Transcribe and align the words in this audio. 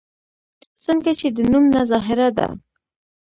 څنګه 0.83 1.11
چې 1.19 1.27
د 1.35 1.37
نوم 1.51 1.65
نه 1.73 1.81
ظاهره 1.91 2.29
ده 2.37 2.47